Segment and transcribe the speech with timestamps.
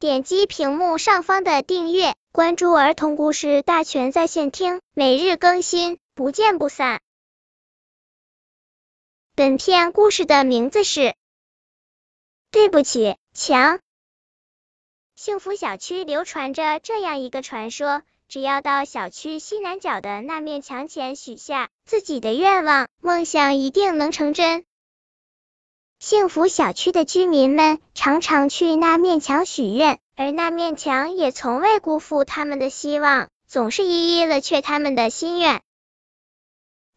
[0.00, 7.00] 点击屏幕上方的订阅，关注儿童故事大全在线听，每日更新，不见不散。
[9.34, 11.00] 本片故事的名字是
[12.52, 13.78] 《对不起，墙》。
[15.16, 24.64] 幸福小区流传着这样一个传说：只要到小区西南角的那面墙前许下自己的愿望，梦想一定能成真。
[26.00, 35.60] 幸福小区的居民们常常去那面墙许愿，而那面墙也从未辜负他们的希望，总是一一了却他们的心愿。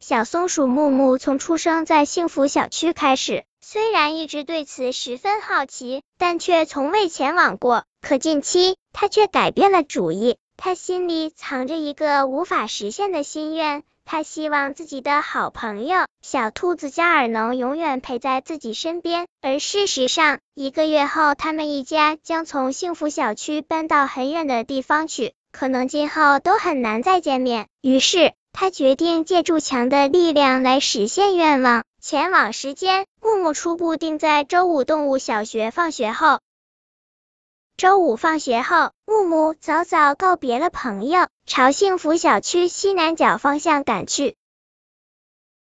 [0.00, 7.84] 小松鼠木木从出生在幸福小区开始，虽然一直对此十分好奇，但却从未前往过。
[8.02, 10.36] 可近期，他却改变了主意。
[10.58, 19.26] 他心里藏着一个无法实现的心愿，他希望自己的好朋友小兔子加尔能永远陪在自己身边。
[19.40, 27.68] 而事实上，一个月后，他们一家将从幸福小区搬到很远的地方去，可能今后都很难再见面。
[27.80, 31.84] 于是，他决定借助墙的力量来实现愿望。
[32.02, 36.40] 前往时间，木木初步定在周五动物小学放学后。
[37.76, 44.36] 周五放学后，木木早早告别了朋友，朝幸福小区西南角方向赶去。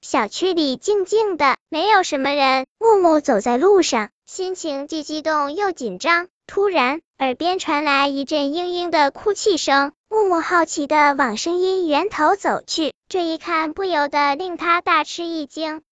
[0.00, 2.68] 小区里静静的，没有什么人。
[2.78, 6.28] 木木走在路上，心情既激动又紧张。
[6.46, 9.90] 突然，耳边传来一阵嘤嘤的哭泣声。
[10.08, 15.82] 木木好奇的往声音源头走去，这一看不由得令他大吃一惊，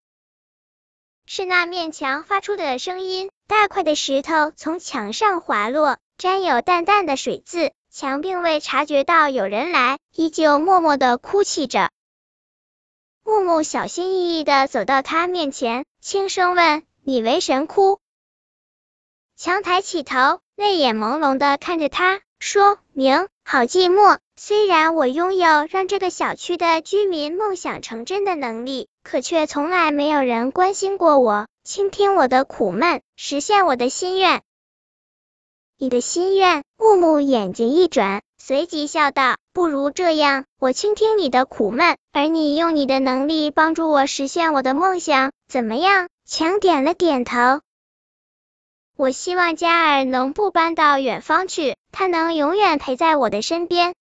[1.26, 3.28] 是那面墙发出的声音。
[3.48, 5.98] 大块的石头从墙上滑落。
[6.16, 11.90] 沾有淡淡的水渍，墙并未察觉到有人来，依旧默默的哭泣着。
[13.24, 17.98] 木木小心翼翼的走到他面前，轻声问：“你为什哭？”
[19.36, 24.18] 墙抬起头，泪眼朦胧的看着他，说明：“好寂寞。
[24.36, 34.42] 虽然我拥有让这个小区的居民梦想成真的能力，可却从来没有人关心过我，倾听我的苦闷，实现我的心愿。”
[35.82, 47.62] 你的心愿，木木眼睛一转，随即笑道：“不如这样，我倾听你的苦闷，而你用你的能力帮助我实现我的梦想，怎么样？”强点了点头。
[48.94, 53.94] 我希望加尔能不搬到远方去，他能永远陪在我的身边。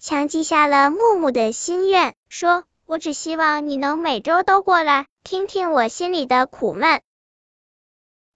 [0.00, 7.02] 强记下了木木的心愿，说：“我只希望你能每周都过来，听听我心里的苦闷。”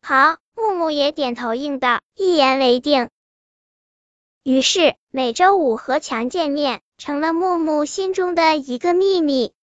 [0.03, 0.37] 好。
[0.55, 3.09] 木木也点头应道，一言为定。
[4.43, 9.55] 于是每周五和强见面，成了木木心中的一个秘密。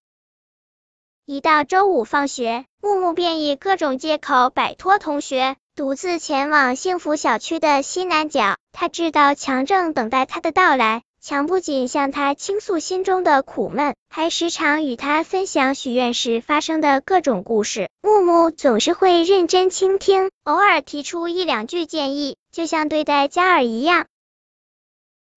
[1.26, 8.58] 一到周五放学，木木便以各种借口摆脱同学，独自前往幸福小区的西南角。
[8.72, 11.04] 他知道强正等待他的到来。
[11.22, 17.90] 强不仅向他倾诉心中的苦闷，还时常与他分享许愿时发生的各种故事。
[18.02, 24.06] 木木总是会认真倾听，偶尔提出一两句建议，就像对待嘉尔一样。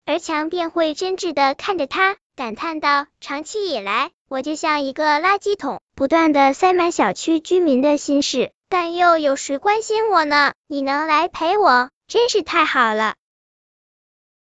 [0.07, 10.53] 而强便会真挚的看着他，感叹道：“长期以来，我就像一个垃圾桶，不断的塞满小区居民的心事，但又有谁关心我呢？
[10.69, 13.15] 你能来陪我，真是太好了。”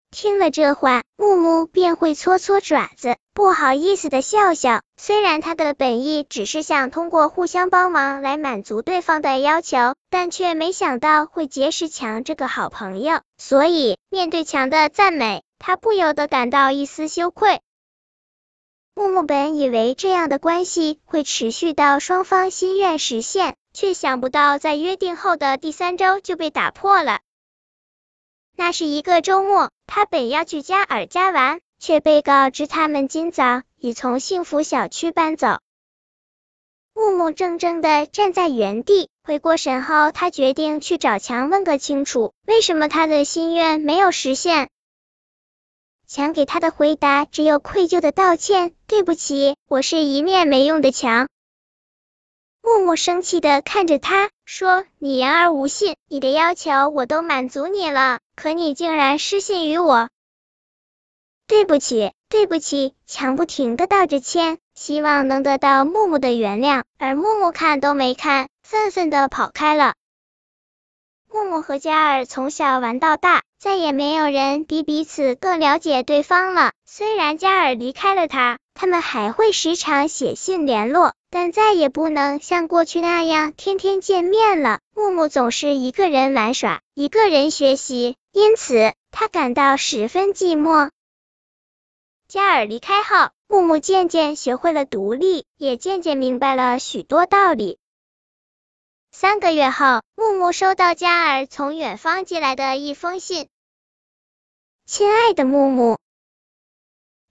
[0.09, 4.81] 听了这话，木木便会搓搓爪子，不好意思的笑笑。
[4.95, 17.59] 虽然他的本意只是想通过互相帮忙来满足对方的要求，但却没想到会结识强这个好朋友，所以面对强的赞美，他不由得感到一丝羞愧。
[18.95, 27.19] 木木本以为这样的关系会持续到双方心愿实现，却想不到在约定后的第三周就被打破了。
[28.59, 35.59] 那是一个周末，他本要去加尔家玩，却被告知他们今早已从幸福小区搬走。
[36.95, 44.69] 木木怔怔的站在原地，回过神后，他决定去找强问个清楚，为什么他的心愿没有实现。
[46.07, 51.29] 强给他的回答只有愧疚的道歉：“对不起，我是一面没用的墙。”
[52.67, 60.09] 木木生气的看着他，说：“你言而无信，你的要求我都满足你了，可你竟然失信于我。”
[61.47, 69.93] 对不起，对不起，强不停的道着歉，希望能得到木木的原谅，而木木看都没看，愤愤的跑开了。
[71.29, 76.71] 木木和嘉尔从小玩到大，再也没有人比彼此更了解对方了。
[76.85, 84.79] 虽然嘉尔离开了他，他们还会时常写信联络，但再也不能像过去那样天天见面了。
[84.95, 90.89] 木木总是一个人玩耍，一个人学习，因此他感到十分寂寞。
[92.27, 97.77] 嘉尔离开后，木木渐渐学会了独立，也渐渐明白了许多道理。
[99.19, 103.47] 三个月后，木木收到嘉儿从远方寄来的一封信
[104.85, 105.97] ：“亲爱的木木。”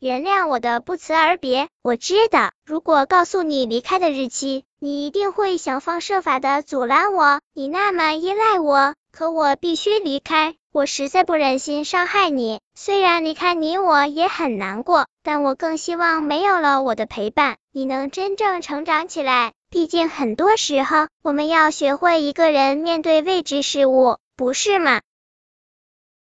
[0.00, 1.68] 原谅我的不辞而别。
[1.82, 7.40] 我知道，如果告诉你离开的日期，你一定会想方设法的阻拦我。
[7.54, 10.56] 你那么依赖我，可我必须离开。
[10.72, 12.58] 我实在不忍心伤害你。
[12.74, 19.52] 虽然离开你我也很难过，但我更希望没有了我的陪伴，你能真正成长起来。
[19.76, 25.02] 毕竟很多时候，我们要学会一个人面对未知事物，不是吗？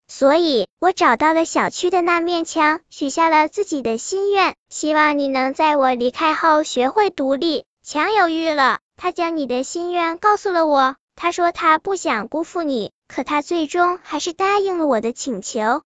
[0.09, 7.63] 所以，我找到了小区的那面墙，许下了自己的心愿，希望你能在我离开后学会独立。
[7.81, 10.97] 墙犹豫了，他将你的心愿告诉了我。
[11.15, 15.83] 他说他不想辜负你，可他最终还是答应了我的请求。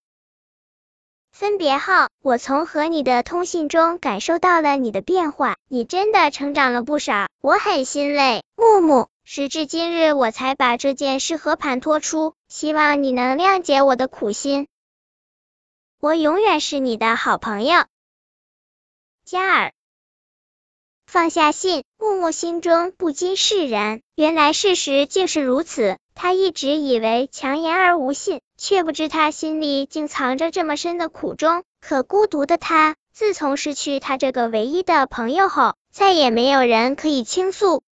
[1.32, 9.08] 分别后，我从和你的通信中感受到了你的变化，你真的成长了不少，我很欣慰，木木。
[9.24, 14.68] 时至今日，我才把这件事和盘托出，希望你能谅解我的苦心。
[16.00, 17.86] 我永远是你的好朋友，
[19.24, 19.72] 加尔。
[21.12, 25.98] 放下信，木木心中不禁释然，原来事实竟是如此。
[26.16, 31.64] 他一直以为强言而无信，却不知他心里竟藏着这么深的苦衷。
[31.82, 37.84] 可孤独的他，自从失去他这个唯一的朋友后，再也没有人可以倾诉。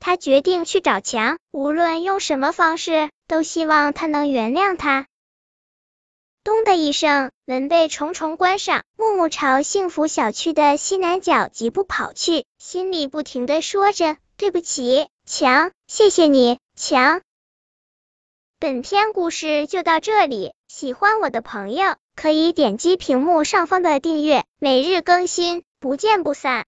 [0.00, 5.06] 他决定去找强，无论用什么方式，都希望他能原谅他。
[6.44, 17.22] 咚的一声，门被重重关上，木木朝幸福小区的西南角疾步跑去，心里不停的说着：“对不起，强，谢谢你，强。”
[18.60, 26.62] 本篇故事就到这里，喜欢我的朋友可以点击屏幕上方的订阅，每日更新，不见不散。